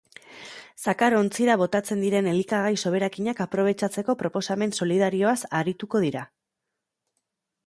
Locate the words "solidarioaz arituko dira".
4.81-6.27